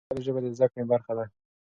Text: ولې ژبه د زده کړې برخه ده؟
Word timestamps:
ولې 0.09 0.21
ژبه 0.25 0.39
د 0.43 0.47
زده 0.57 0.67
کړې 0.71 0.83
برخه 0.91 1.13
ده؟ 1.17 1.25